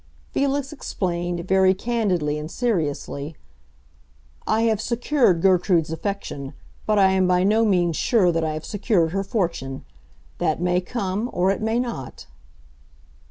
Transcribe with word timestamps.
Felix 0.31 0.73
explained, 0.73 1.47
very 1.47 1.75
candidly 1.75 2.39
and 2.39 2.49
seriously. 2.49 3.35
"I 4.47 4.61
have 4.63 4.81
secured 4.81 5.43
Gertrude's 5.43 5.91
affection, 5.91 6.55
but 6.87 6.97
I 6.97 7.11
am 7.11 7.27
by 7.27 7.43
no 7.43 7.63
means 7.65 7.97
sure 7.97 8.31
that 8.31 8.43
I 8.43 8.55
have 8.55 8.65
secured 8.65 9.11
her 9.11 9.23
fortune. 9.23 9.85
That 10.39 10.59
may 10.59 10.81
come—or 10.81 11.51
it 11.51 11.61
may 11.61 11.77
not." 11.79 12.25